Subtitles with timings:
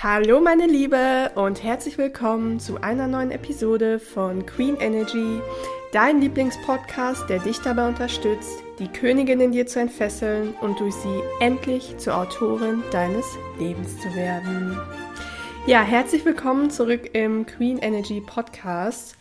[0.00, 5.40] Hallo meine Liebe und herzlich willkommen zu einer neuen Episode von Queen Energy,
[5.90, 11.20] dein Lieblingspodcast, der dich dabei unterstützt, die Königin in dir zu entfesseln und durch sie
[11.40, 13.26] endlich zur Autorin deines
[13.58, 14.78] Lebens zu werden.
[15.66, 19.16] Ja, herzlich willkommen zurück im Queen Energy Podcast.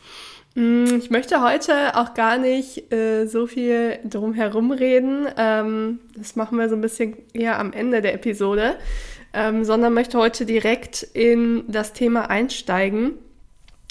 [0.53, 5.27] Mm, ich möchte heute auch gar nicht äh, so viel drum herum reden.
[5.37, 8.75] Ähm, das machen wir so ein bisschen eher am Ende der Episode
[9.33, 13.13] ähm, sondern möchte heute direkt in das Thema einsteigen.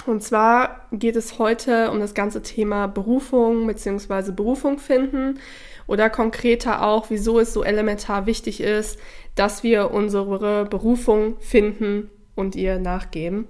[0.07, 4.33] Und zwar geht es heute um das ganze Thema Berufung bzw.
[4.33, 5.41] Berufung finden
[5.87, 8.99] oder konkreter auch, wieso es so elementar wichtig ist,
[9.35, 13.49] dass wir unsere Berufung finden und ihr nachgeben.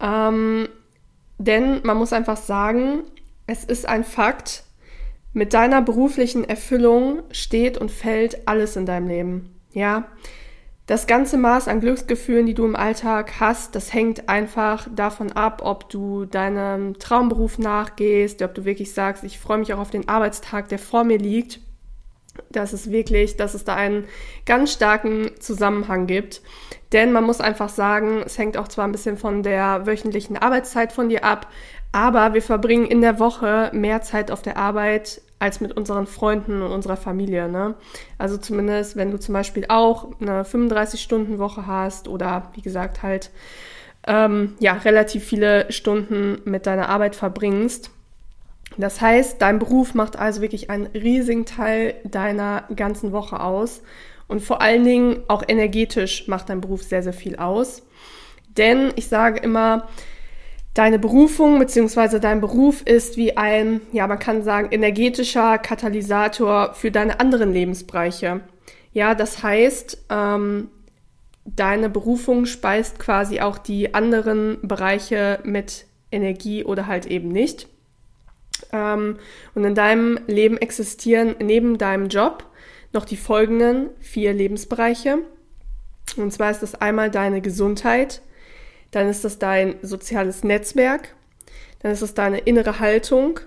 [0.00, 0.68] Ähm,
[1.38, 3.02] denn man muss einfach sagen,
[3.46, 4.64] es ist ein Fakt,
[5.32, 9.54] mit deiner beruflichen Erfüllung steht und fällt alles in deinem Leben.
[9.72, 10.08] Ja,
[10.86, 15.62] das ganze Maß an Glücksgefühlen, die du im Alltag hast, das hängt einfach davon ab,
[15.64, 20.08] ob du deinem Traumberuf nachgehst, ob du wirklich sagst, ich freue mich auch auf den
[20.08, 21.60] Arbeitstag, der vor mir liegt.
[22.50, 24.04] Das ist wirklich, dass es da einen
[24.44, 26.42] ganz starken Zusammenhang gibt.
[26.92, 30.92] Denn man muss einfach sagen, es hängt auch zwar ein bisschen von der wöchentlichen Arbeitszeit
[30.92, 31.50] von dir ab,
[31.90, 36.62] aber wir verbringen in der Woche mehr Zeit auf der Arbeit als mit unseren Freunden
[36.62, 37.48] und unserer Familie.
[37.48, 37.74] Ne?
[38.18, 43.30] Also zumindest, wenn du zum Beispiel auch eine 35-Stunden-Woche hast oder wie gesagt halt
[44.06, 47.90] ähm, ja relativ viele Stunden mit deiner Arbeit verbringst.
[48.78, 53.82] Das heißt, dein Beruf macht also wirklich einen riesigen Teil deiner ganzen Woche aus.
[54.28, 57.82] Und vor allen Dingen auch energetisch macht dein Beruf sehr, sehr viel aus.
[58.56, 59.86] Denn ich sage immer,
[60.76, 62.18] Deine Berufung bzw.
[62.18, 68.42] dein Beruf ist wie ein, ja, man kann sagen, energetischer Katalysator für deine anderen Lebensbereiche.
[68.92, 70.68] Ja, das heißt, ähm,
[71.46, 77.68] deine Berufung speist quasi auch die anderen Bereiche mit Energie oder halt eben nicht.
[78.70, 79.16] Ähm,
[79.54, 82.44] und in deinem Leben existieren neben deinem Job
[82.92, 85.20] noch die folgenden vier Lebensbereiche.
[86.18, 88.20] Und zwar ist das einmal deine Gesundheit,
[88.90, 91.14] dann ist das dein soziales Netzwerk,
[91.80, 93.40] dann ist das deine innere Haltung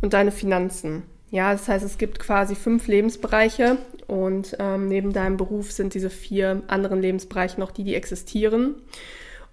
[0.00, 1.04] und deine Finanzen.
[1.30, 6.10] Ja, das heißt, es gibt quasi fünf Lebensbereiche und ähm, neben deinem Beruf sind diese
[6.10, 8.74] vier anderen Lebensbereiche noch die, die existieren.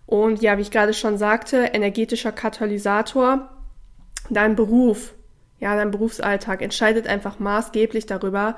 [0.06, 3.47] Und ja, wie ich gerade schon sagte, energetischer Katalysator,
[4.29, 5.13] dein Beruf,
[5.59, 8.57] ja, dein Berufsalltag entscheidet einfach maßgeblich darüber,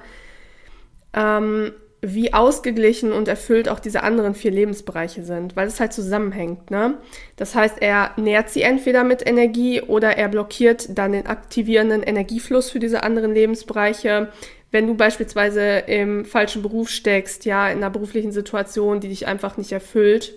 [1.14, 6.72] ähm, wie ausgeglichen und erfüllt auch diese anderen vier Lebensbereiche sind, weil es halt zusammenhängt.
[6.72, 6.98] Ne?
[7.36, 12.72] Das heißt, er nährt sie entweder mit Energie oder er blockiert dann den aktivierenden Energiefluss
[12.72, 14.30] für diese anderen Lebensbereiche.
[14.72, 19.58] Wenn du beispielsweise im falschen Beruf steckst, ja, in einer beruflichen Situation, die dich einfach
[19.58, 20.34] nicht erfüllt,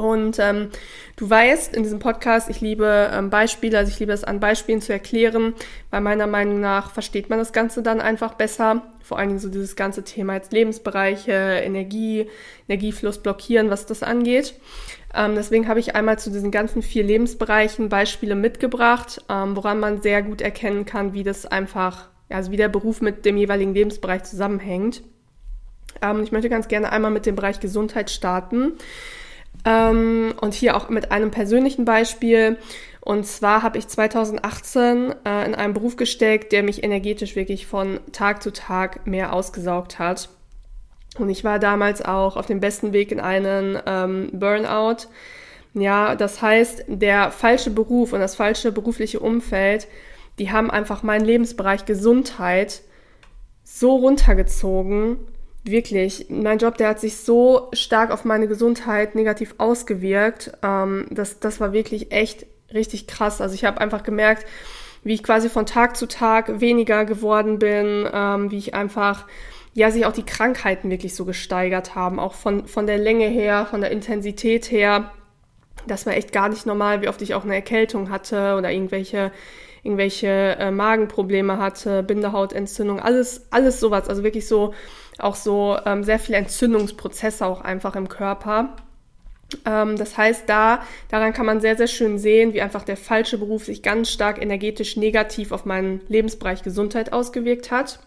[0.00, 0.70] und ähm,
[1.16, 4.80] du weißt in diesem Podcast, ich liebe ähm, Beispiele, also ich liebe es an Beispielen
[4.80, 5.52] zu erklären,
[5.90, 8.82] weil meiner Meinung nach versteht man das Ganze dann einfach besser.
[9.02, 12.28] Vor allen Dingen so dieses ganze Thema jetzt Lebensbereiche, Energie,
[12.66, 14.54] Energiefluss blockieren, was das angeht.
[15.14, 20.00] Ähm, deswegen habe ich einmal zu diesen ganzen vier Lebensbereichen Beispiele mitgebracht, ähm, woran man
[20.00, 24.22] sehr gut erkennen kann, wie das einfach, also wie der Beruf mit dem jeweiligen Lebensbereich
[24.22, 25.02] zusammenhängt.
[26.00, 28.72] Ähm, ich möchte ganz gerne einmal mit dem Bereich Gesundheit starten.
[29.64, 32.58] Ähm, und hier auch mit einem persönlichen Beispiel.
[33.00, 38.00] Und zwar habe ich 2018 äh, in einen Beruf gesteckt, der mich energetisch wirklich von
[38.12, 40.28] Tag zu Tag mehr ausgesaugt hat.
[41.18, 45.08] Und ich war damals auch auf dem besten Weg in einen ähm, Burnout.
[45.74, 49.86] Ja, das heißt, der falsche Beruf und das falsche berufliche Umfeld,
[50.38, 52.82] die haben einfach meinen Lebensbereich Gesundheit
[53.62, 55.18] so runtergezogen,
[55.64, 60.52] wirklich, mein Job, der hat sich so stark auf meine Gesundheit negativ ausgewirkt.
[60.62, 63.40] Ähm, das, das war wirklich echt richtig krass.
[63.40, 64.46] Also ich habe einfach gemerkt,
[65.02, 69.26] wie ich quasi von Tag zu Tag weniger geworden bin, ähm, wie ich einfach,
[69.74, 73.66] ja, sich auch die Krankheiten wirklich so gesteigert haben, auch von, von der Länge her,
[73.66, 75.12] von der Intensität her.
[75.86, 79.32] Das war echt gar nicht normal, wie oft ich auch eine Erkältung hatte oder irgendwelche
[79.82, 84.08] irgendwelche äh, Magenprobleme hatte, Bindehautentzündung, alles, alles sowas.
[84.08, 84.74] Also wirklich so
[85.22, 88.76] auch so ähm, sehr viele Entzündungsprozesse auch einfach im Körper.
[89.64, 93.38] Ähm, das heißt, da, daran kann man sehr, sehr schön sehen, wie einfach der falsche
[93.38, 98.00] Beruf sich ganz stark energetisch negativ auf meinen Lebensbereich Gesundheit ausgewirkt hat.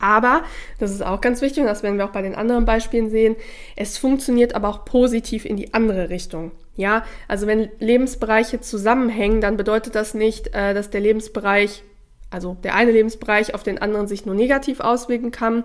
[0.00, 0.44] Aber,
[0.78, 3.36] das ist auch ganz wichtig, und das werden wir auch bei den anderen Beispielen sehen,
[3.76, 6.52] es funktioniert aber auch positiv in die andere Richtung.
[6.76, 11.82] Ja, also wenn Lebensbereiche zusammenhängen, dann bedeutet das nicht, äh, dass der Lebensbereich
[12.30, 15.64] also der eine Lebensbereich auf den anderen sich nur negativ auswirken kann,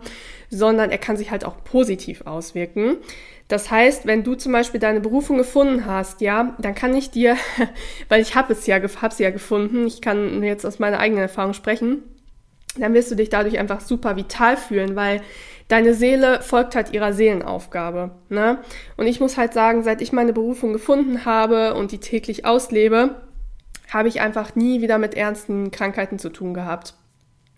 [0.50, 2.98] sondern er kann sich halt auch positiv auswirken.
[3.48, 7.38] Das heißt, wenn du zum Beispiel deine Berufung gefunden hast, ja, dann kann ich dir,
[8.10, 11.22] weil ich habe es ja, habe sie ja gefunden, ich kann jetzt aus meiner eigenen
[11.22, 12.04] Erfahrung sprechen,
[12.78, 15.22] dann wirst du dich dadurch einfach super vital fühlen, weil
[15.68, 18.12] deine Seele folgt halt ihrer Seelenaufgabe.
[18.30, 18.60] Ne?
[18.98, 23.16] Und ich muss halt sagen, seit ich meine Berufung gefunden habe und die täglich auslebe,
[23.92, 26.96] habe ich einfach nie wieder mit ernsten Krankheiten zu tun gehabt.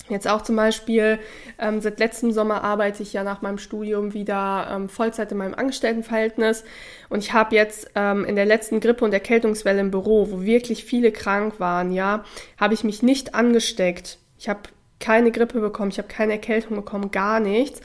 [0.09, 1.19] Jetzt auch zum Beispiel,
[1.59, 5.53] ähm, seit letztem Sommer arbeite ich ja nach meinem Studium wieder ähm, Vollzeit in meinem
[5.53, 6.63] Angestelltenverhältnis
[7.09, 10.85] und ich habe jetzt ähm, in der letzten Grippe- und Erkältungswelle im Büro, wo wirklich
[10.85, 12.24] viele krank waren, ja,
[12.57, 14.18] habe ich mich nicht angesteckt.
[14.38, 14.62] Ich habe
[15.00, 17.81] keine Grippe bekommen, ich habe keine Erkältung bekommen, gar nichts,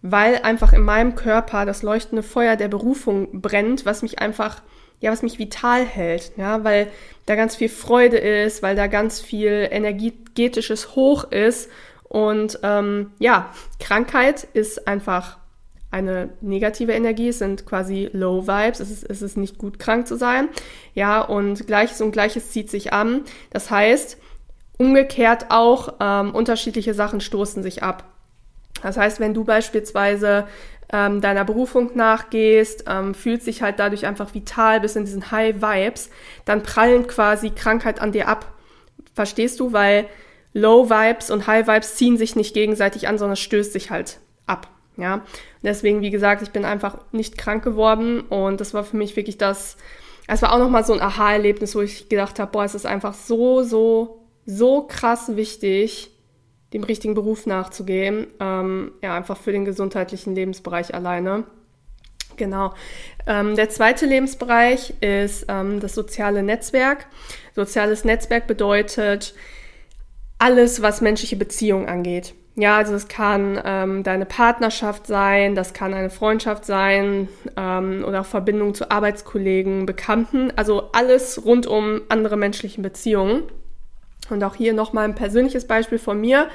[0.00, 4.62] weil einfach in meinem Körper das leuchtende Feuer der Berufung brennt, was mich einfach,
[5.00, 6.88] ja, was mich vital hält, ja, weil
[7.26, 11.70] da ganz viel Freude ist, weil da ganz viel energetisches Hoch ist
[12.04, 15.38] und ähm, ja, Krankheit ist einfach
[15.90, 20.06] eine negative Energie, es sind quasi Low Vibes, es ist, es ist nicht gut krank
[20.06, 20.48] zu sein,
[20.94, 23.22] ja, und Gleiches und Gleiches zieht sich an.
[23.50, 24.18] Das heißt,
[24.80, 28.04] Umgekehrt auch ähm, unterschiedliche Sachen stoßen sich ab.
[28.82, 30.46] Das heißt, wenn du beispielsweise
[30.92, 35.56] ähm, deiner Berufung nachgehst, ähm, fühlst dich halt dadurch einfach vital bis in diesen High
[35.56, 36.10] Vibes,
[36.44, 38.52] dann prallen quasi Krankheit an dir ab.
[39.14, 39.72] Verstehst du?
[39.72, 40.06] Weil
[40.52, 44.68] Low Vibes und High Vibes ziehen sich nicht gegenseitig an, sondern stößt sich halt ab.
[44.96, 45.22] Ja,
[45.62, 49.38] deswegen, wie gesagt, ich bin einfach nicht krank geworden und das war für mich wirklich
[49.38, 49.76] das,
[50.26, 53.14] es war auch nochmal so ein Aha-Erlebnis, wo ich gedacht habe, boah, es ist einfach
[53.14, 56.10] so, so so krass wichtig,
[56.72, 58.26] dem richtigen Beruf nachzugehen.
[58.38, 61.44] Ähm, ja, einfach für den gesundheitlichen Lebensbereich alleine.
[62.36, 62.72] Genau.
[63.26, 67.06] Ähm, der zweite Lebensbereich ist ähm, das soziale Netzwerk.
[67.54, 69.34] Soziales Netzwerk bedeutet
[70.38, 72.34] alles, was menschliche Beziehungen angeht.
[72.56, 78.22] Ja, also es kann ähm, deine Partnerschaft sein, das kann eine Freundschaft sein ähm, oder
[78.22, 83.44] auch Verbindung zu Arbeitskollegen, Bekannten, also alles rund um andere menschliche Beziehungen.
[84.30, 86.48] Und auch hier nochmal ein persönliches Beispiel von mir.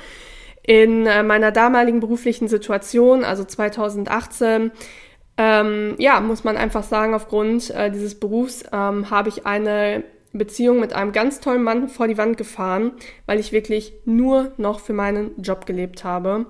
[0.63, 4.71] In äh, meiner damaligen beruflichen Situation, also 2018,
[5.37, 10.03] ähm, ja, muss man einfach sagen, aufgrund äh, dieses Berufs ähm, habe ich eine
[10.37, 12.91] Beziehung mit einem ganz tollen Mann vor die Wand gefahren,
[13.25, 16.45] weil ich wirklich nur noch für meinen Job gelebt habe.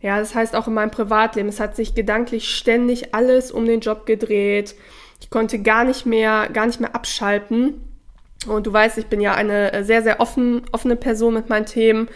[0.00, 3.80] Ja, das heißt auch in meinem Privatleben, es hat sich gedanklich ständig alles um den
[3.80, 4.76] Job gedreht.
[5.20, 7.80] Ich konnte gar nicht mehr, gar nicht mehr abschalten.
[8.48, 11.66] Und du weißt, ich bin ja eine äh, sehr, sehr offen, offene Person mit meinen
[11.66, 12.08] Themen.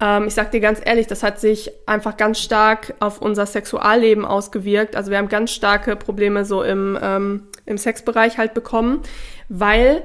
[0.00, 4.24] Ähm, ich sag dir ganz ehrlich, das hat sich einfach ganz stark auf unser Sexualleben
[4.24, 4.96] ausgewirkt.
[4.96, 9.02] Also wir haben ganz starke Probleme so im, ähm, im Sexbereich halt bekommen,
[9.48, 10.02] weil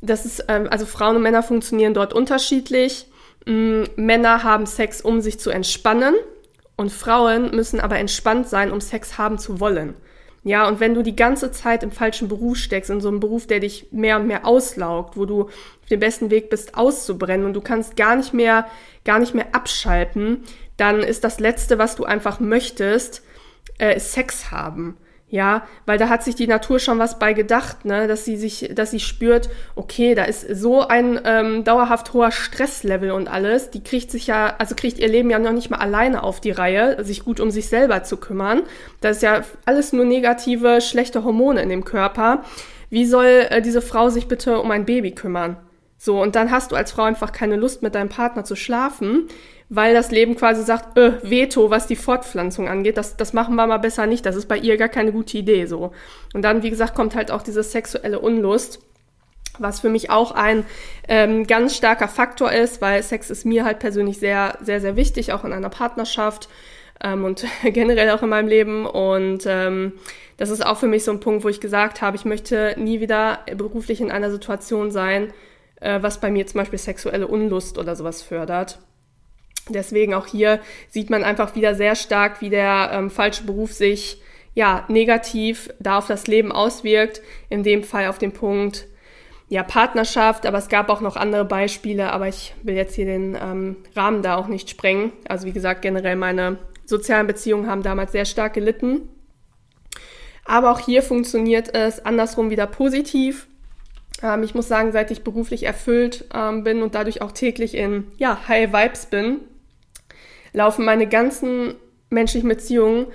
[0.00, 3.06] das ist, ähm, also Frauen und Männer funktionieren dort unterschiedlich.
[3.46, 6.14] Ähm, Männer haben Sex, um sich zu entspannen.
[6.76, 9.94] Und Frauen müssen aber entspannt sein, um Sex haben zu wollen.
[10.42, 13.46] Ja, und wenn du die ganze Zeit im falschen Beruf steckst, in so einem Beruf,
[13.46, 17.52] der dich mehr und mehr auslaugt, wo du auf dem besten Weg bist, auszubrennen und
[17.52, 18.66] du kannst gar nicht mehr,
[19.04, 20.44] gar nicht mehr abschalten,
[20.78, 23.22] dann ist das Letzte, was du einfach möchtest,
[23.76, 24.96] äh, Sex haben.
[25.32, 28.72] Ja, weil da hat sich die Natur schon was bei gedacht, ne, dass sie sich,
[28.74, 33.70] dass sie spürt, okay, da ist so ein ähm, dauerhaft hoher Stresslevel und alles.
[33.70, 36.50] Die kriegt sich ja, also kriegt ihr Leben ja noch nicht mal alleine auf die
[36.50, 38.62] Reihe, sich gut um sich selber zu kümmern.
[39.00, 42.42] Das ist ja alles nur negative, schlechte Hormone in dem Körper.
[42.88, 45.56] Wie soll äh, diese Frau sich bitte um ein Baby kümmern?
[45.96, 49.28] So, und dann hast du als Frau einfach keine Lust, mit deinem Partner zu schlafen,
[49.72, 53.68] weil das Leben quasi sagt, äh, Veto, was die Fortpflanzung angeht, das, das machen wir
[53.68, 55.92] mal besser nicht, das ist bei ihr gar keine gute Idee so.
[56.34, 58.80] Und dann, wie gesagt, kommt halt auch diese sexuelle Unlust,
[59.58, 60.64] was für mich auch ein
[61.06, 65.32] ähm, ganz starker Faktor ist, weil Sex ist mir halt persönlich sehr, sehr, sehr wichtig,
[65.32, 66.48] auch in einer Partnerschaft
[67.00, 68.86] ähm, und generell auch in meinem Leben.
[68.86, 69.92] Und ähm,
[70.36, 72.98] das ist auch für mich so ein Punkt, wo ich gesagt habe, ich möchte nie
[72.98, 75.32] wieder beruflich in einer Situation sein,
[75.80, 78.80] äh, was bei mir zum Beispiel sexuelle Unlust oder sowas fördert.
[79.68, 84.20] Deswegen auch hier sieht man einfach wieder sehr stark, wie der ähm, falsche Beruf sich
[84.54, 87.22] ja negativ da auf das Leben auswirkt.
[87.48, 88.86] In dem Fall auf den Punkt
[89.48, 93.36] ja Partnerschaft, aber es gab auch noch andere Beispiele, aber ich will jetzt hier den
[93.40, 95.12] ähm, Rahmen da auch nicht sprengen.
[95.28, 99.08] Also wie gesagt, generell meine sozialen Beziehungen haben damals sehr stark gelitten.
[100.44, 103.48] Aber auch hier funktioniert es andersrum wieder positiv.
[104.22, 108.06] Ähm, ich muss sagen, seit ich beruflich erfüllt ähm, bin und dadurch auch täglich in
[108.18, 109.40] ja, High Vibes bin,
[110.52, 111.74] laufen meine ganzen
[112.10, 113.06] menschlichen Beziehungen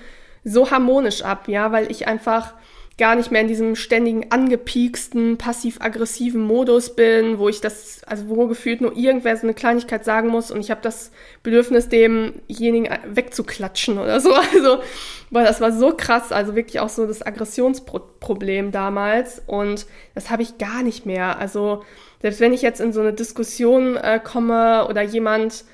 [0.44, 2.54] so harmonisch ab, ja, weil ich einfach
[2.98, 8.48] gar nicht mehr in diesem ständigen angepieksten, passiv-aggressiven Modus bin, wo ich das, also wo
[8.48, 11.12] gefühlt nur irgendwer so eine Kleinigkeit sagen muss und ich habe das
[11.44, 14.34] Bedürfnis, demjenigen wegzuklatschen oder so.
[14.56, 14.80] Also,
[15.32, 20.44] weil das war so krass, also wirklich auch so das Aggressionsproblem damals und das habe
[20.44, 21.39] ich gar nicht mehr.
[21.39, 21.84] Also,
[22.22, 25.65] selbst wenn ich jetzt in so eine Diskussion äh, komme oder jemand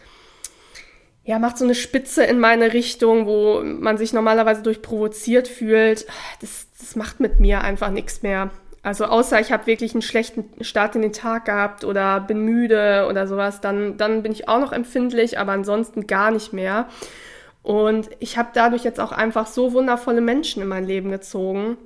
[1.24, 6.08] ja, macht so eine Spitze in meine Richtung, wo man sich normalerweise durch provoziert fühlt.
[6.40, 8.50] Das, das macht mit mir einfach nichts mehr.
[8.84, 13.06] Also außer ich habe wirklich einen schlechten Start in den Tag gehabt oder bin müde
[13.08, 16.88] oder sowas, dann, dann bin ich auch noch empfindlich, aber ansonsten gar nicht mehr.
[17.62, 21.78] Und ich habe dadurch jetzt auch einfach so wundervolle Menschen in mein Leben gezogen.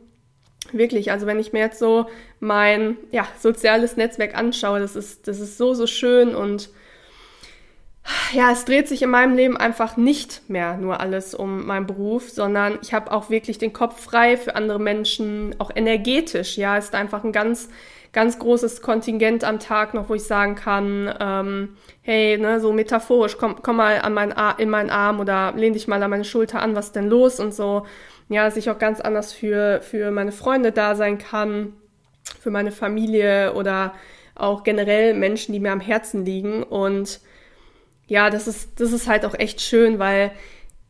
[0.71, 2.07] Wirklich, also wenn ich mir jetzt so
[2.39, 6.69] mein ja, soziales Netzwerk anschaue, das ist, das ist so, so schön und
[8.33, 12.29] ja, es dreht sich in meinem Leben einfach nicht mehr nur alles um meinen Beruf,
[12.29, 16.57] sondern ich habe auch wirklich den Kopf frei für andere Menschen, auch energetisch.
[16.57, 17.69] Ja, ist einfach ein ganz,
[18.13, 23.37] ganz großes Kontingent am Tag noch, wo ich sagen kann, ähm, hey, ne, so metaphorisch,
[23.37, 26.25] komm, komm mal an mein Ar in meinen Arm oder lehn dich mal an meine
[26.25, 27.85] Schulter an, was denn los und so.
[28.29, 31.73] Ja, dass ich auch ganz anders für, für meine Freunde da sein kann,
[32.39, 33.93] für meine Familie oder
[34.35, 37.19] auch generell Menschen, die mir am Herzen liegen und
[38.07, 40.31] ja, das ist, das ist halt auch echt schön, weil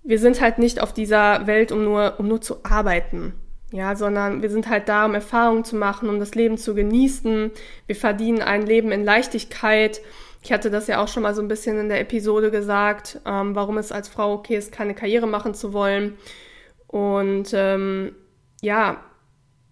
[0.04, 3.34] wir sind halt nicht auf dieser Welt, um nur, um nur zu arbeiten.
[3.72, 7.52] Ja, sondern wir sind halt da, um Erfahrungen zu machen, um das Leben zu genießen.
[7.88, 10.02] Wir verdienen ein Leben in Leichtigkeit.
[10.44, 13.56] Ich hatte das ja auch schon mal so ein bisschen in der Episode gesagt, ähm,
[13.56, 16.18] warum es als Frau okay ist, keine Karriere machen zu wollen.
[16.88, 18.16] Und ähm,
[18.62, 19.04] ja,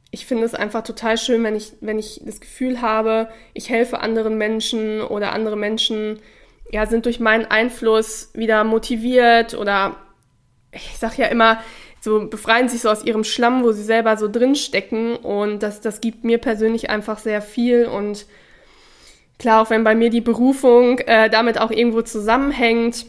[0.10, 4.00] ich finde es einfach total schön, wenn ich, wenn ich das Gefühl habe, ich helfe
[4.00, 6.20] anderen Menschen oder andere Menschen
[6.72, 9.96] ja, sind durch meinen Einfluss wieder motiviert oder
[10.72, 11.60] ich sag ja immer,
[12.02, 15.80] so befreien sich so aus ihrem Schlamm, wo sie selber so drin stecken und das,
[15.80, 17.86] das gibt mir persönlich einfach sehr viel.
[17.86, 18.26] Und
[19.40, 23.06] klar, auch wenn bei mir die Berufung äh, damit auch irgendwo zusammenhängt,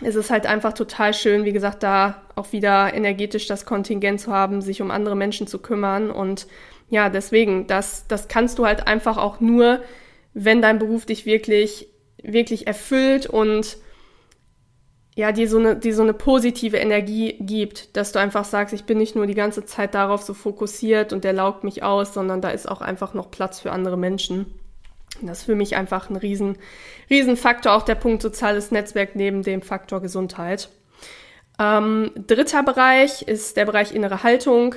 [0.00, 4.32] ist es halt einfach total schön, wie gesagt, da auch wieder energetisch das Kontingent zu
[4.32, 6.10] haben, sich um andere Menschen zu kümmern.
[6.10, 6.46] Und
[6.88, 9.80] ja, deswegen, das, das kannst du halt einfach auch nur,
[10.32, 11.88] wenn dein Beruf dich wirklich
[12.24, 13.78] wirklich erfüllt und
[15.16, 18.84] ja, dir so eine, dir so eine positive Energie gibt, dass du einfach sagst, ich
[18.84, 22.40] bin nicht nur die ganze Zeit darauf so fokussiert und der laugt mich aus, sondern
[22.40, 24.46] da ist auch einfach noch Platz für andere Menschen.
[25.22, 26.58] Das ist für mich einfach ein riesen,
[27.08, 30.68] riesen Faktor, auch der Punkt soziales Netzwerk neben dem Faktor Gesundheit.
[31.60, 34.74] Ähm, dritter Bereich ist der Bereich innere Haltung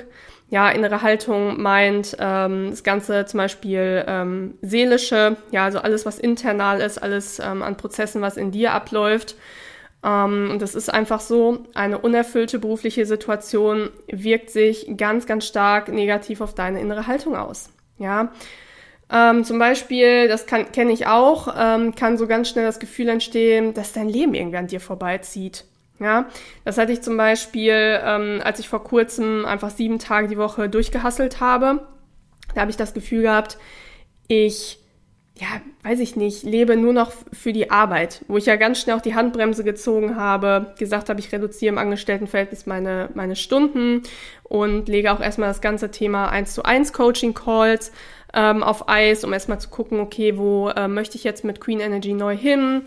[0.50, 6.18] ja, innere Haltung meint ähm, das Ganze zum Beispiel ähm, seelische, ja, also alles, was
[6.18, 9.36] internal ist, alles ähm, an Prozessen, was in dir abläuft.
[10.02, 15.88] Ähm, und das ist einfach so, eine unerfüllte berufliche Situation wirkt sich ganz, ganz stark
[15.88, 17.68] negativ auf deine innere Haltung aus.
[17.98, 18.32] Ja,
[19.12, 23.74] ähm, zum Beispiel, das kenne ich auch, ähm, kann so ganz schnell das Gefühl entstehen,
[23.74, 25.64] dass dein Leben irgendwie an dir vorbeizieht.
[26.00, 26.26] Ja,
[26.64, 30.68] das hatte ich zum Beispiel, ähm, als ich vor kurzem einfach sieben Tage die Woche
[30.68, 31.86] durchgehasselt habe.
[32.54, 33.58] Da habe ich das Gefühl gehabt,
[34.28, 34.78] ich,
[35.34, 35.46] ja,
[35.82, 39.02] weiß ich nicht, lebe nur noch für die Arbeit, wo ich ja ganz schnell auch
[39.02, 44.02] die Handbremse gezogen habe, gesagt habe, ich reduziere im Angestelltenverhältnis meine, meine Stunden
[44.44, 47.90] und lege auch erstmal das ganze Thema 1 zu 1 Coaching Calls
[48.34, 51.80] ähm, auf Eis, um erstmal zu gucken, okay, wo äh, möchte ich jetzt mit Queen
[51.80, 52.82] Energy neu hin?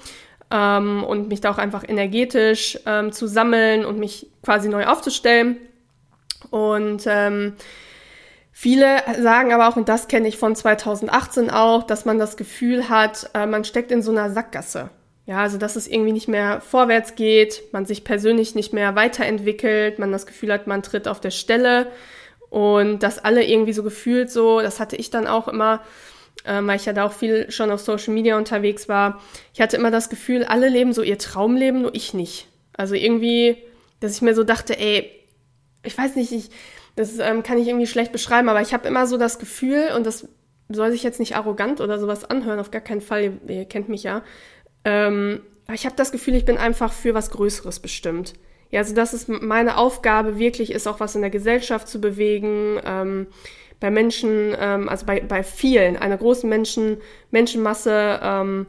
[0.51, 5.58] Ähm, und mich da auch einfach energetisch ähm, zu sammeln und mich quasi neu aufzustellen.
[6.50, 7.53] Und ähm,
[8.51, 12.89] viele sagen aber auch, und das kenne ich von 2018 auch, dass man das Gefühl
[12.89, 14.89] hat, äh, man steckt in so einer Sackgasse.
[15.27, 20.00] Ja, also dass es irgendwie nicht mehr vorwärts geht, man sich persönlich nicht mehr weiterentwickelt,
[20.00, 21.88] man das Gefühl hat, man tritt auf der Stelle
[22.50, 25.81] und dass alle irgendwie so gefühlt so, das hatte ich dann auch immer,
[26.45, 29.21] ähm, weil ich ja da auch viel schon auf Social Media unterwegs war.
[29.53, 32.47] Ich hatte immer das Gefühl, alle leben so ihr Traumleben, nur ich nicht.
[32.73, 33.57] Also irgendwie,
[34.00, 35.11] dass ich mir so dachte, ey,
[35.83, 36.50] ich weiß nicht, ich,
[36.95, 40.05] das ähm, kann ich irgendwie schlecht beschreiben, aber ich habe immer so das Gefühl, und
[40.05, 40.27] das
[40.69, 43.89] soll sich jetzt nicht arrogant oder sowas anhören, auf gar keinen Fall, ihr, ihr kennt
[43.89, 44.23] mich ja.
[44.83, 48.33] Ähm, aber ich habe das Gefühl, ich bin einfach für was Größeres bestimmt.
[48.71, 52.79] Ja, also dass es meine Aufgabe wirklich ist, auch was in der Gesellschaft zu bewegen.
[52.85, 53.27] Ähm,
[53.81, 56.97] bei Menschen, ähm, also bei, bei vielen, einer großen Menschen,
[57.31, 58.67] Menschenmasse, ähm,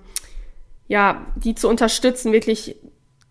[0.88, 2.76] ja, die zu unterstützen, wirklich,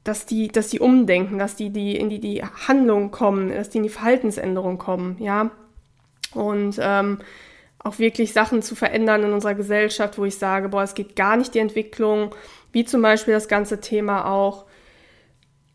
[0.06, 3.80] dass die, dass die umdenken, dass die, die in die, die Handlung kommen, dass die
[3.80, 5.52] in die Verhaltensänderung kommen, ja.
[6.34, 7.18] Und ähm,
[7.80, 11.36] auch wirklich Sachen zu verändern in unserer Gesellschaft, wo ich sage, boah, es geht gar
[11.36, 12.34] nicht die Entwicklung,
[12.72, 14.66] wie zum Beispiel das ganze Thema auch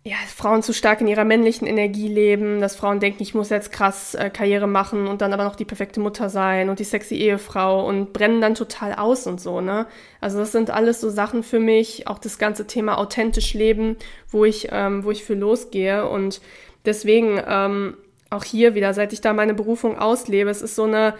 [0.06, 3.72] ja, Frauen zu stark in ihrer männlichen Energie leben, dass Frauen denken, ich muss jetzt
[3.72, 7.16] krass äh, Karriere machen und dann aber noch die perfekte Mutter sein und die sexy
[7.16, 9.88] Ehefrau und brennen dann total aus und so, ne?
[10.20, 13.96] Also das sind alles so Sachen für mich, auch das ganze Thema authentisch leben,
[14.28, 16.40] wo ich, ähm, wo ich für losgehe und
[16.84, 17.96] deswegen ähm,
[18.30, 21.16] auch hier wieder, seit ich da meine Berufung auslebe, es ist so eine,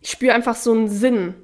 [0.00, 1.34] ich spüre einfach so einen Sinn,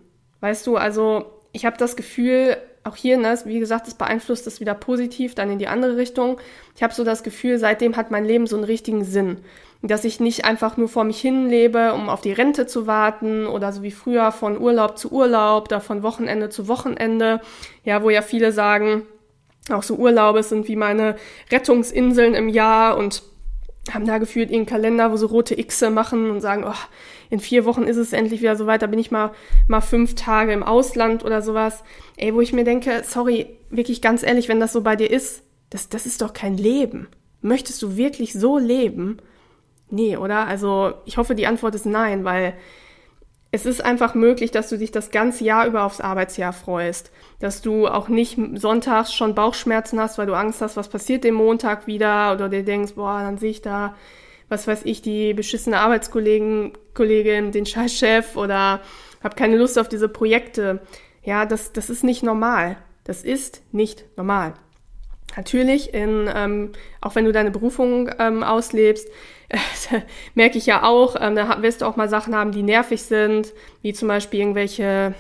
[0.41, 4.61] weißt du, also ich habe das Gefühl, auch hier, ne, wie gesagt, es beeinflusst es
[4.61, 6.39] wieder positiv, dann in die andere Richtung.
[6.75, 9.39] Ich habe so das Gefühl, seitdem hat mein Leben so einen richtigen Sinn.
[9.83, 13.47] Dass ich nicht einfach nur vor mich hin lebe, um auf die Rente zu warten
[13.47, 17.41] oder so wie früher von Urlaub zu Urlaub, da von Wochenende zu Wochenende.
[17.85, 19.07] Ja, wo ja viele sagen,
[19.71, 21.17] auch so Urlaube sind wie meine
[21.51, 23.23] Rettungsinseln im Jahr und
[23.91, 26.75] haben da gefühlt ihren Kalender, wo so rote Xe machen und sagen, oh,
[27.31, 29.33] in vier Wochen ist es endlich wieder soweit, da bin ich mal,
[29.67, 31.83] mal fünf Tage im Ausland oder sowas.
[32.17, 35.43] Ey, wo ich mir denke, sorry, wirklich ganz ehrlich, wenn das so bei dir ist,
[35.71, 37.09] das, das ist doch kein Leben.
[37.41, 39.17] Möchtest du wirklich so leben?
[39.91, 40.47] Nee, oder?
[40.47, 42.55] Also ich hoffe, die Antwort ist nein, weil
[43.55, 47.13] es ist einfach möglich, dass du dich das ganze Jahr über aufs Arbeitsjahr freust.
[47.39, 51.35] Dass du auch nicht sonntags schon Bauchschmerzen hast, weil du Angst hast, was passiert den
[51.35, 53.95] Montag wieder oder dir denkst, boah, dann sehe ich da,
[54.49, 58.81] was weiß ich, die beschissene Arbeitskollegen, Kollegin, den Scheißchef oder
[59.23, 60.81] habe keine Lust auf diese Projekte.
[61.23, 62.79] Ja, das, das ist nicht normal.
[63.05, 64.55] Das ist nicht normal.
[65.37, 69.09] Natürlich, in, ähm, auch wenn du deine Berufung ähm, auslebst,
[70.35, 73.53] merke ich ja auch, ähm, da wirst du auch mal Sachen haben, die nervig sind,
[73.83, 75.15] wie zum Beispiel irgendwelche,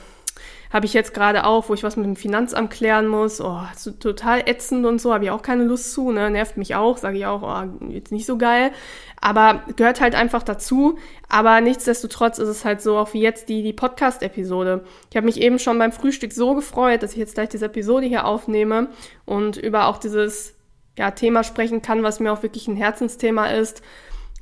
[0.73, 3.61] habe ich jetzt gerade auch, wo ich was mit dem Finanzamt klären muss, oh,
[4.01, 6.31] total ätzend und so, habe ich auch keine Lust zu, ne?
[6.31, 8.73] nervt mich auch, sage ich auch, oh, jetzt nicht so geil,
[9.21, 10.99] aber gehört halt einfach dazu,
[11.29, 14.85] aber nichtsdestotrotz ist es halt so, auch wie jetzt die, die Podcast-Episode.
[15.11, 18.07] Ich habe mich eben schon beim Frühstück so gefreut, dass ich jetzt gleich diese Episode
[18.07, 18.89] hier aufnehme
[19.27, 20.55] und über auch dieses
[20.97, 23.83] ja, Thema sprechen kann, was mir auch wirklich ein Herzensthema ist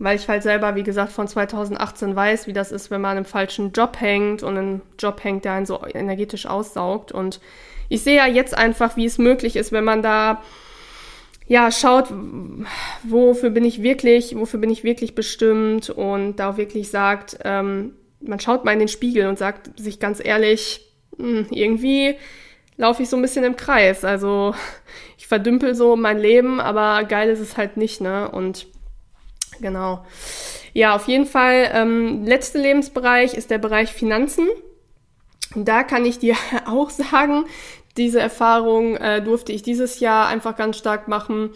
[0.01, 3.27] weil ich halt selber, wie gesagt, von 2018 weiß, wie das ist, wenn man im
[3.27, 7.13] falschen Job hängt und einen Job hängt, der einen so energetisch aussaugt.
[7.13, 7.39] Und
[7.91, 10.43] ich sehe ja jetzt einfach, wie es möglich ist, wenn man da
[11.47, 12.11] ja schaut,
[13.03, 18.41] wofür bin ich wirklich, wofür bin ich wirklich bestimmt und da wirklich sagt, ähm, man
[18.41, 20.81] schaut mal in den Spiegel und sagt sich ganz ehrlich,
[21.19, 22.17] hm, irgendwie
[22.79, 24.03] laufe ich so ein bisschen im Kreis.
[24.03, 24.55] Also
[25.19, 28.31] ich verdümpel so mein Leben, aber geil ist es halt nicht, ne?
[28.31, 28.67] Und
[29.61, 30.05] Genau.
[30.73, 31.71] Ja, auf jeden Fall.
[31.73, 34.49] Ähm, letzter Lebensbereich ist der Bereich Finanzen.
[35.55, 37.45] Da kann ich dir auch sagen,
[37.97, 41.51] diese Erfahrung äh, durfte ich dieses Jahr einfach ganz stark machen.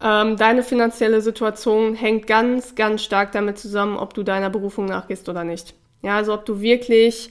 [0.00, 5.28] Ähm, deine finanzielle Situation hängt ganz, ganz stark damit zusammen, ob du deiner Berufung nachgehst
[5.28, 5.74] oder nicht.
[6.02, 7.30] Ja, also ob du wirklich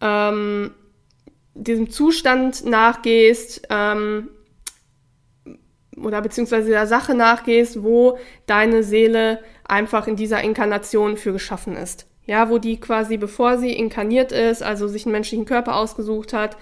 [0.00, 0.72] ähm,
[1.54, 4.28] diesem Zustand nachgehst, ähm,
[5.96, 12.06] oder beziehungsweise der Sache nachgehst, wo deine Seele einfach in dieser Inkarnation für geschaffen ist.
[12.26, 16.56] Ja, wo die quasi, bevor sie inkarniert ist, also sich einen menschlichen Körper ausgesucht hat,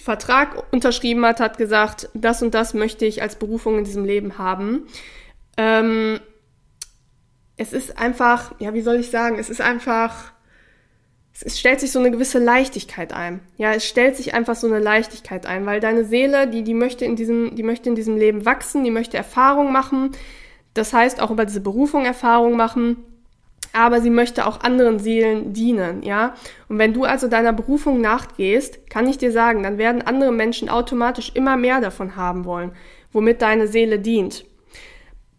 [0.00, 4.38] Vertrag unterschrieben hat, hat gesagt, das und das möchte ich als Berufung in diesem Leben
[4.38, 4.86] haben.
[5.56, 6.18] Ähm,
[7.56, 10.33] es ist einfach, ja, wie soll ich sagen, es ist einfach
[11.42, 13.40] es stellt sich so eine gewisse Leichtigkeit ein.
[13.56, 17.04] Ja, es stellt sich einfach so eine Leichtigkeit ein, weil deine Seele, die, die möchte
[17.04, 20.12] in diesem, die möchte in diesem Leben wachsen, die möchte Erfahrung machen.
[20.74, 22.98] Das heißt, auch über diese Berufung Erfahrung machen.
[23.72, 26.34] Aber sie möchte auch anderen Seelen dienen, ja.
[26.68, 30.68] Und wenn du also deiner Berufung nachgehst, kann ich dir sagen, dann werden andere Menschen
[30.68, 32.70] automatisch immer mehr davon haben wollen,
[33.10, 34.44] womit deine Seele dient.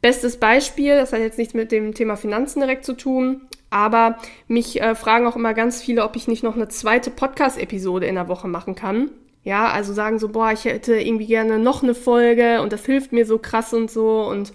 [0.02, 4.82] Bestes Beispiel, das hat jetzt nichts mit dem Thema Finanzen direkt zu tun, aber mich
[4.82, 8.28] äh, fragen auch immer ganz viele, ob ich nicht noch eine zweite Podcast-Episode in der
[8.28, 9.12] Woche machen kann.
[9.43, 13.12] Ja, also sagen so, boah, ich hätte irgendwie gerne noch eine Folge und das hilft
[13.12, 14.23] mir so krass und so.
[14.28, 14.54] Und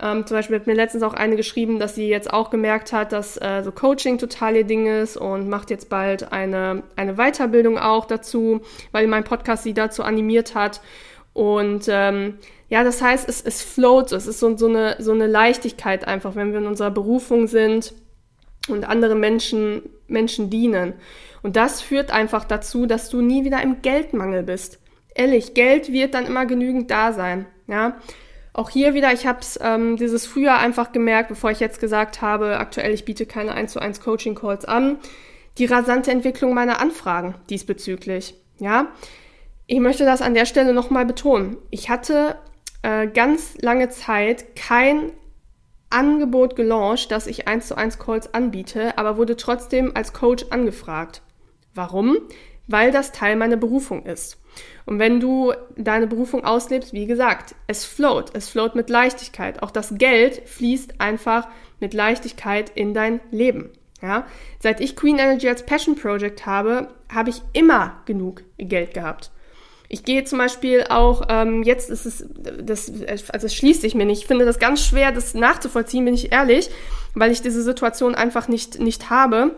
[0.00, 3.12] ähm, zum Beispiel hat mir letztens auch eine geschrieben, dass sie jetzt auch gemerkt hat,
[3.12, 7.78] dass äh, so Coaching total ihr Ding ist und macht jetzt bald eine, eine Weiterbildung
[7.78, 10.80] auch dazu, weil mein Podcast sie dazu animiert hat.
[11.34, 12.38] Und ähm,
[12.68, 16.36] ja, das heißt, es, es float es ist so, so, eine, so eine Leichtigkeit einfach,
[16.36, 17.92] wenn wir in unserer Berufung sind
[18.68, 20.94] und andere Menschen, Menschen dienen.
[21.42, 24.78] Und das führt einfach dazu, dass du nie wieder im Geldmangel bist.
[25.14, 27.46] Ehrlich, Geld wird dann immer genügend da sein.
[27.66, 27.96] Ja,
[28.54, 32.20] auch hier wieder, ich habe es ähm, dieses Frühjahr einfach gemerkt, bevor ich jetzt gesagt
[32.20, 34.98] habe, aktuell ich biete keine 1 zu 1 Coaching Calls an,
[35.58, 38.34] die rasante Entwicklung meiner Anfragen diesbezüglich.
[38.58, 38.88] Ja,
[39.66, 41.56] ich möchte das an der Stelle nochmal betonen.
[41.70, 42.36] Ich hatte
[42.82, 45.12] äh, ganz lange Zeit kein
[45.92, 51.22] Angebot gelauncht, dass ich 1 zu 1 Calls anbiete, aber wurde trotzdem als Coach angefragt.
[51.74, 52.18] Warum?
[52.66, 54.38] weil das Teil meiner Berufung ist.
[54.84, 59.62] Und wenn du deine Berufung auslebst, wie gesagt, es float, es float mit Leichtigkeit.
[59.62, 61.48] Auch das Geld fließt einfach
[61.80, 63.70] mit Leichtigkeit in dein Leben.
[64.00, 64.26] Ja,
[64.58, 69.30] seit ich Queen Energy als Passion Project habe, habe ich immer genug Geld gehabt.
[69.92, 72.90] Ich gehe zum Beispiel auch, ähm, jetzt ist es, das,
[73.28, 74.22] also es schließt sich mir nicht.
[74.22, 76.70] Ich finde das ganz schwer, das nachzuvollziehen, bin ich ehrlich,
[77.14, 79.54] weil ich diese Situation einfach nicht, nicht habe.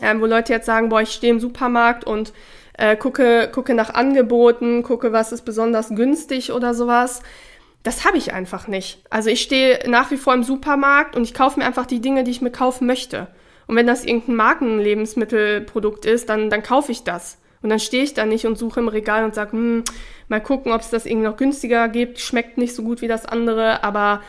[0.00, 2.32] Ähm, wo Leute jetzt sagen, boah, ich stehe im Supermarkt und
[2.78, 7.20] äh, gucke, gucke nach Angeboten, gucke, was ist besonders günstig oder sowas.
[7.82, 9.02] Das habe ich einfach nicht.
[9.10, 12.24] Also ich stehe nach wie vor im Supermarkt und ich kaufe mir einfach die Dinge,
[12.24, 13.26] die ich mir kaufen möchte.
[13.66, 17.36] Und wenn das irgendein Markenlebensmittelprodukt ist, dann, dann kaufe ich das.
[17.62, 19.84] Und dann stehe ich da nicht und suche im Regal und sage, hm,
[20.28, 22.20] mal gucken, ob es das irgendwie noch günstiger gibt.
[22.20, 24.22] Schmeckt nicht so gut wie das andere, aber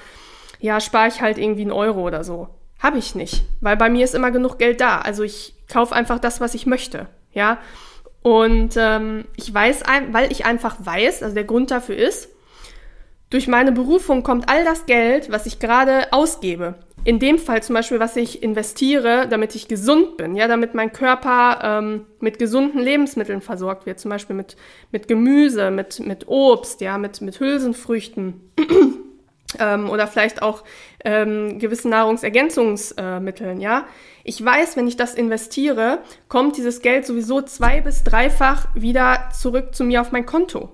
[0.60, 2.50] ja, spare ich halt irgendwie einen Euro oder so.
[2.80, 5.00] Habe ich nicht, weil bei mir ist immer genug Geld da.
[5.00, 7.08] Also ich kaufe einfach das, was ich möchte.
[7.34, 7.60] Ja,
[8.22, 12.30] und ähm, ich weiß, weil ich einfach weiß, also der Grund dafür ist,
[13.30, 16.76] durch meine Berufung kommt all das Geld, was ich gerade ausgebe.
[17.05, 20.91] In dem Fall zum Beispiel, was ich investiere, damit ich gesund bin, ja, damit mein
[20.91, 24.57] Körper ähm, mit gesunden Lebensmitteln versorgt wird, zum Beispiel mit,
[24.91, 28.41] mit Gemüse, mit, mit Obst, ja, mit, mit Hülsenfrüchten
[29.59, 30.63] ähm, oder vielleicht auch
[31.05, 33.85] ähm, gewissen Nahrungsergänzungsmitteln, ja.
[34.25, 39.73] Ich weiß, wenn ich das investiere, kommt dieses Geld sowieso zwei bis dreifach wieder zurück
[39.73, 40.69] zu mir auf mein Konto.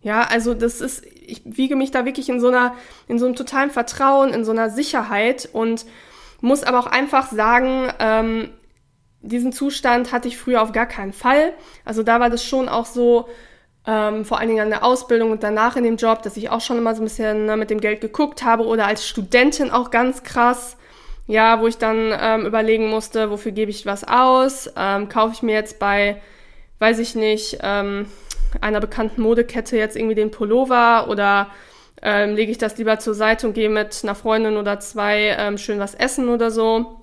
[0.00, 2.74] Ja, also das ist, ich wiege mich da wirklich in so einer,
[3.08, 5.84] in so einem totalen Vertrauen, in so einer Sicherheit und
[6.40, 8.50] muss aber auch einfach sagen, ähm,
[9.20, 11.52] diesen Zustand hatte ich früher auf gar keinen Fall.
[11.84, 13.28] Also da war das schon auch so,
[13.86, 16.60] ähm, vor allen Dingen an der Ausbildung und danach in dem Job, dass ich auch
[16.60, 19.90] schon immer so ein bisschen ne, mit dem Geld geguckt habe oder als Studentin auch
[19.90, 20.76] ganz krass.
[21.26, 24.70] Ja, wo ich dann ähm, überlegen musste, wofür gebe ich was aus?
[24.76, 26.22] Ähm, kaufe ich mir jetzt bei,
[26.78, 28.06] weiß ich nicht, ähm,
[28.60, 31.50] einer bekannten Modekette jetzt irgendwie den Pullover oder
[32.02, 35.58] ähm, lege ich das lieber zur Seite und gehe mit einer Freundin oder zwei ähm,
[35.58, 37.00] schön was essen oder so.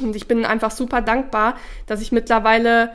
[0.00, 2.92] Und ich bin einfach super dankbar, dass ich mittlerweile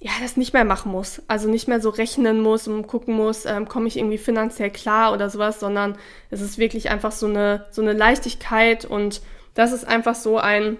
[0.00, 1.22] ja, das nicht mehr machen muss.
[1.26, 5.12] Also nicht mehr so rechnen muss und gucken muss, ähm, komme ich irgendwie finanziell klar
[5.12, 5.96] oder sowas, sondern
[6.30, 9.20] es ist wirklich einfach so eine, so eine Leichtigkeit und
[9.54, 10.76] das ist einfach so ein,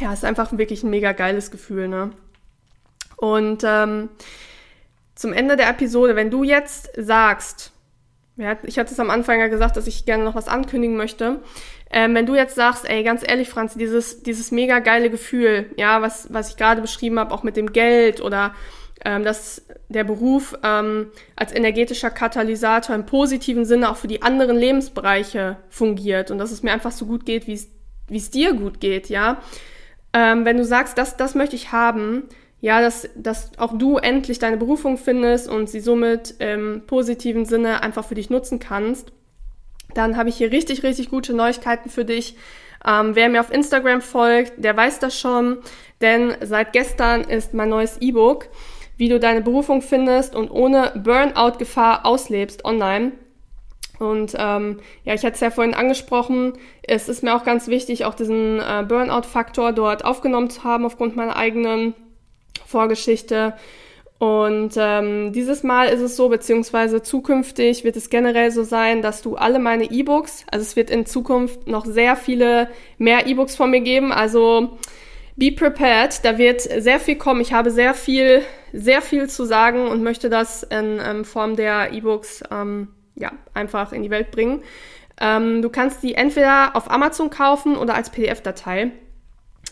[0.00, 2.10] ja, ist einfach wirklich ein mega geiles Gefühl, ne?
[3.16, 4.08] Und ähm,
[5.18, 7.72] zum Ende der Episode, wenn du jetzt sagst,
[8.36, 11.40] ja, ich hatte es am Anfang ja gesagt, dass ich gerne noch was ankündigen möchte,
[11.90, 16.02] ähm, wenn du jetzt sagst, ey, ganz ehrlich, Franz, dieses, dieses mega geile Gefühl, ja,
[16.02, 18.54] was, was ich gerade beschrieben habe, auch mit dem Geld oder
[19.04, 24.56] ähm, dass der Beruf ähm, als energetischer Katalysator im positiven Sinne auch für die anderen
[24.56, 29.08] Lebensbereiche fungiert und dass es mir einfach so gut geht, wie es dir gut geht,
[29.08, 29.42] ja.
[30.12, 32.28] Ähm, wenn du sagst, das, das möchte ich haben,
[32.60, 37.82] ja, dass, dass auch du endlich deine Berufung findest und sie somit im positiven Sinne
[37.82, 39.12] einfach für dich nutzen kannst,
[39.94, 42.36] dann habe ich hier richtig, richtig gute Neuigkeiten für dich.
[42.86, 45.58] Ähm, wer mir auf Instagram folgt, der weiß das schon,
[46.00, 48.48] denn seit gestern ist mein neues E-Book,
[48.96, 53.12] wie du deine Berufung findest und ohne Burnout-Gefahr auslebst online.
[53.98, 58.04] Und ähm, ja, ich hatte es ja vorhin angesprochen, es ist mir auch ganz wichtig,
[58.04, 61.94] auch diesen äh, Burnout-Faktor dort aufgenommen zu haben aufgrund meiner eigenen
[62.66, 63.54] Vorgeschichte.
[64.18, 69.22] Und ähm, dieses Mal ist es so, beziehungsweise zukünftig wird es generell so sein, dass
[69.22, 72.68] du alle meine E-Books, also es wird in Zukunft noch sehr viele
[72.98, 74.76] mehr E-Books von mir geben, also
[75.36, 77.40] be prepared, da wird sehr viel kommen.
[77.40, 78.42] Ich habe sehr viel,
[78.72, 83.92] sehr viel zu sagen und möchte das in ähm, Form der E-Books ähm, ja, einfach
[83.92, 84.64] in die Welt bringen.
[85.20, 88.90] Ähm, du kannst die entweder auf Amazon kaufen oder als PDF-Datei.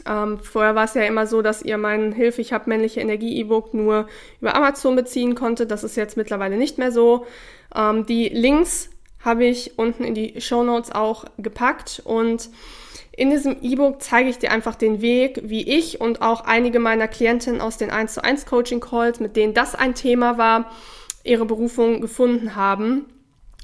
[0.07, 3.75] Ähm, vorher war es ja immer so, dass ihr mein Hilfe, ich habe männliche Energie-E-Book
[3.75, 4.07] nur
[4.41, 5.67] über Amazon beziehen konnte.
[5.67, 7.27] Das ist jetzt mittlerweile nicht mehr so.
[7.75, 8.91] Ähm, die Links
[9.25, 12.49] habe ich unten in die Show Notes auch gepackt und
[13.17, 17.09] in diesem E-Book zeige ich dir einfach den Weg, wie ich und auch einige meiner
[17.09, 20.71] Klientinnen aus den 1 zu 1 Coaching Calls, mit denen das ein Thema war,
[21.25, 23.07] ihre Berufung gefunden haben.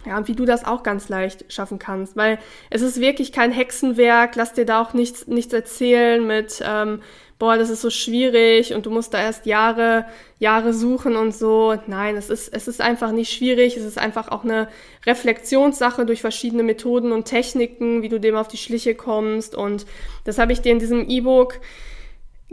[0.05, 2.38] Ja, und wie du das auch ganz leicht schaffen kannst, weil
[2.71, 7.01] es ist wirklich kein Hexenwerk, lass dir da auch nichts, nichts erzählen mit, ähm,
[7.38, 10.05] boah, das ist so schwierig und du musst da erst Jahre,
[10.38, 11.77] Jahre suchen und so.
[11.87, 14.69] Nein, es ist, es ist einfach nicht schwierig, es ist einfach auch eine
[15.07, 19.55] Reflexionssache durch verschiedene Methoden und Techniken, wie du dem auf die Schliche kommst.
[19.55, 19.87] Und
[20.25, 21.59] das habe ich dir in diesem E-Book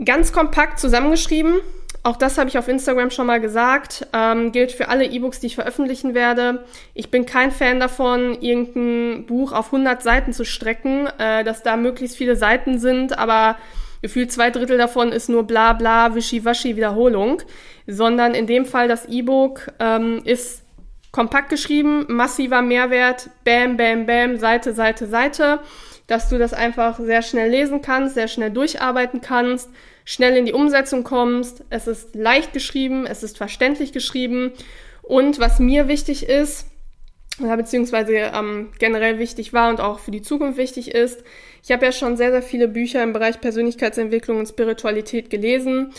[0.04, 1.60] ganz kompakt zusammengeschrieben
[2.02, 4.06] auch das habe ich auf Instagram schon mal gesagt.
[4.12, 6.64] Ähm, gilt für alle E-Books, die ich veröffentlichen werde.
[6.94, 11.76] Ich bin kein Fan davon, irgendein Buch auf 100 Seiten zu strecken, äh, dass da
[11.76, 13.56] möglichst viele Seiten sind, aber
[14.00, 17.42] gefühlt zwei Drittel davon ist nur bla bla, wischiwaschi Wiederholung,
[17.86, 20.62] sondern in dem Fall das E-Book ähm, ist
[21.12, 25.60] kompakt geschrieben, massiver Mehrwert, bam, bam, bam, Seite, Seite, Seite,
[26.06, 29.68] dass du das einfach sehr schnell lesen kannst, sehr schnell durcharbeiten kannst,
[30.04, 31.64] schnell in die Umsetzung kommst.
[31.70, 34.52] Es ist leicht geschrieben, es ist verständlich geschrieben
[35.02, 36.66] und was mir wichtig ist,
[37.38, 41.24] beziehungsweise ähm, generell wichtig war und auch für die Zukunft wichtig ist,
[41.62, 45.92] ich habe ja schon sehr, sehr viele Bücher im Bereich Persönlichkeitsentwicklung und Spiritualität gelesen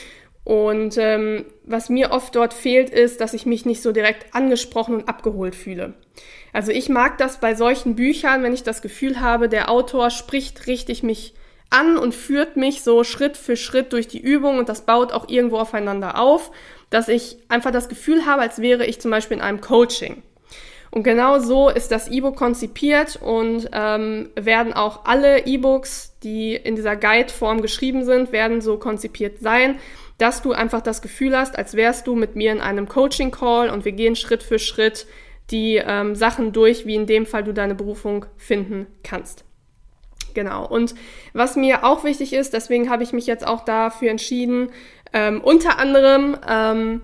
[0.44, 4.96] und ähm, was mir oft dort fehlt, ist, dass ich mich nicht so direkt angesprochen
[4.96, 5.94] und abgeholt fühle.
[6.52, 10.68] Also ich mag das bei solchen Büchern, wenn ich das Gefühl habe, der Autor spricht
[10.68, 11.34] richtig mich
[11.72, 15.28] an und führt mich so Schritt für Schritt durch die Übung und das baut auch
[15.28, 16.52] irgendwo aufeinander auf,
[16.90, 20.22] dass ich einfach das Gefühl habe, als wäre ich zum Beispiel in einem Coaching.
[20.92, 26.76] Und genau so ist das E-Book konzipiert und ähm, werden auch alle E-Books, die in
[26.76, 29.80] dieser Guide-Form geschrieben sind, werden so konzipiert sein,
[30.18, 33.86] dass du einfach das Gefühl hast, als wärst du mit mir in einem Coaching-Call und
[33.86, 35.08] wir gehen Schritt für Schritt
[35.50, 39.46] die ähm, Sachen durch, wie in dem Fall du deine Berufung finden kannst.
[40.34, 40.66] Genau.
[40.66, 40.96] Und
[41.34, 44.70] was mir auch wichtig ist, deswegen habe ich mich jetzt auch dafür entschieden,
[45.14, 47.02] ähm, unter anderem ähm,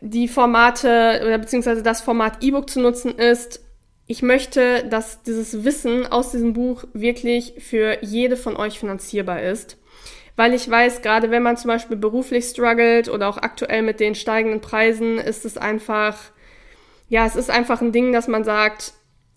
[0.00, 3.60] die Formate oder beziehungsweise das Format E-Book zu nutzen, ist,
[4.06, 9.78] ich möchte, dass dieses Wissen aus diesem Buch wirklich für jede von euch finanzierbar ist
[10.36, 14.14] weil ich weiß, gerade wenn man zum Beispiel beruflich struggelt oder auch aktuell mit den
[14.14, 16.18] steigenden Preisen, ist es einfach,
[17.08, 18.94] ja, es ist einfach ein Ding, dass man sagt,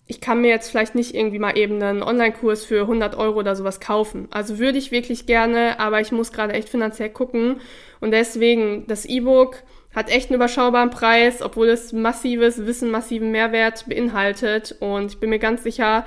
[0.08, 3.56] ich kann mir jetzt vielleicht nicht irgendwie mal eben einen Online-Kurs für 100 Euro oder
[3.56, 4.28] sowas kaufen.
[4.30, 7.60] Also würde ich wirklich gerne, aber ich muss gerade echt finanziell gucken.
[8.00, 9.62] Und deswegen, das E-Book
[9.94, 14.76] hat echt einen überschaubaren Preis, obwohl es massives Wissen, massiven Mehrwert beinhaltet.
[14.78, 16.06] Und ich bin mir ganz sicher,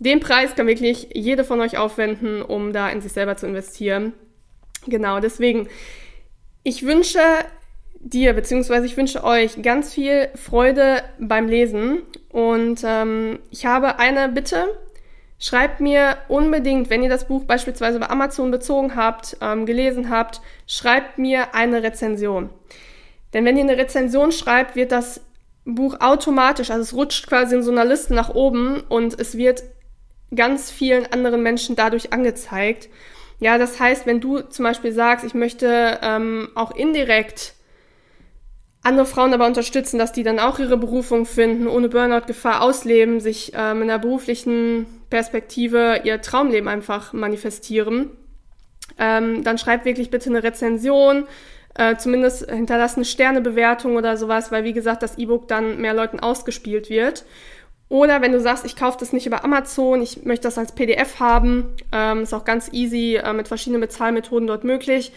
[0.00, 4.12] den Preis kann wirklich jede von euch aufwenden, um da in sich selber zu investieren.
[4.88, 5.68] Genau, deswegen,
[6.64, 7.20] ich wünsche
[8.06, 12.02] dir, beziehungsweise ich wünsche euch ganz viel Freude beim Lesen.
[12.30, 14.66] Und ähm, ich habe eine Bitte.
[15.38, 20.40] Schreibt mir unbedingt, wenn ihr das Buch beispielsweise bei Amazon bezogen habt, ähm, gelesen habt,
[20.66, 22.48] schreibt mir eine Rezension.
[23.34, 25.20] Denn wenn ihr eine Rezension schreibt, wird das
[25.66, 29.62] Buch automatisch, also es rutscht quasi in so einer Liste nach oben und es wird
[30.34, 32.88] ganz vielen anderen Menschen dadurch angezeigt.
[33.38, 37.55] Ja, das heißt, wenn du zum Beispiel sagst, ich möchte ähm, auch indirekt
[38.86, 43.52] andere Frauen aber unterstützen, dass die dann auch ihre Berufung finden, ohne Burnout-Gefahr ausleben, sich
[43.54, 48.10] ähm, in der beruflichen Perspektive ihr Traumleben einfach manifestieren,
[48.98, 51.26] ähm, dann schreib wirklich bitte eine Rezension,
[51.74, 56.20] äh, zumindest hinterlass eine Sternebewertung oder sowas, weil wie gesagt das E-Book dann mehr Leuten
[56.20, 57.24] ausgespielt wird.
[57.88, 61.20] Oder wenn du sagst, ich kaufe das nicht über Amazon, ich möchte das als PDF
[61.20, 65.12] haben, ähm, ist auch ganz easy äh, mit verschiedenen Bezahlmethoden dort möglich,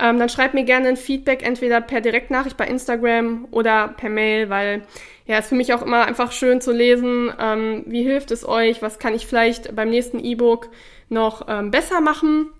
[0.00, 4.48] ähm, dann schreib mir gerne ein Feedback entweder per Direktnachricht bei Instagram oder per Mail,
[4.48, 4.82] weil
[5.26, 8.80] ja, ist für mich auch immer einfach schön zu lesen, ähm, wie hilft es euch,
[8.80, 10.70] was kann ich vielleicht beim nächsten E-Book
[11.08, 12.50] noch ähm, besser machen.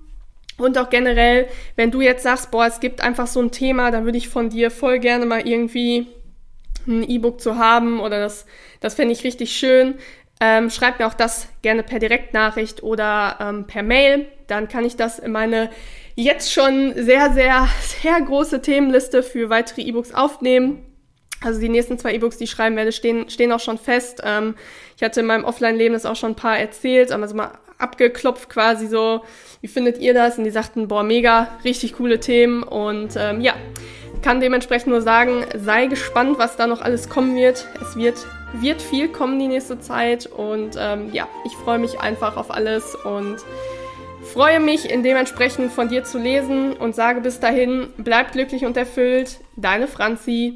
[0.59, 4.05] Und auch generell, wenn du jetzt sagst, boah, es gibt einfach so ein Thema, dann
[4.05, 6.09] würde ich von dir voll gerne mal irgendwie
[6.87, 8.45] ein E-Book zu haben oder das,
[8.81, 9.95] das fände ich richtig schön.
[10.41, 14.27] Ähm, schreibt mir auch das gerne per Direktnachricht oder ähm, per Mail.
[14.47, 15.71] Dann kann ich das in meine
[16.23, 20.85] jetzt schon sehr, sehr, sehr große Themenliste für weitere E-Books aufnehmen.
[21.45, 24.23] Also die nächsten zwei E-Books, die ich schreiben werde, stehen, stehen auch schon fest.
[24.25, 24.57] Ähm,
[24.97, 28.49] ich hatte in meinem Offline-Leben das auch schon ein paar erzählt, aber so mal abgeklopft
[28.49, 29.21] quasi so,
[29.61, 30.37] wie findet ihr das?
[30.37, 32.65] Und die sagten, boah, mega, richtig coole Themen.
[32.65, 33.55] Und ähm, ja,
[34.21, 37.69] kann dementsprechend nur sagen, sei gespannt, was da noch alles kommen wird.
[37.81, 42.37] Es wird, wird viel kommen die nächste Zeit und ähm, ja, ich freue mich einfach
[42.37, 43.37] auf alles und
[44.39, 49.41] freue mich, dementsprechend von dir zu lesen und sage bis dahin, bleib glücklich und erfüllt.
[49.57, 50.47] Deine Franzi.